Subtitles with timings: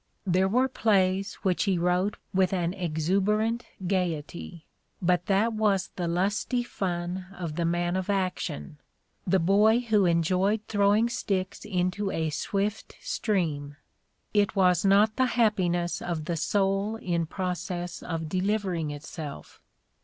[0.35, 4.65] ''There were plays which he wrote with an exuber ant gaiety;
[4.99, 8.79] but that was the lusty fun of the man of action,
[9.27, 13.75] the boy who enjoyed throwing sticks into a swift stream:
[14.33, 19.61] it was not the happiness of the soul in process of delivering itself.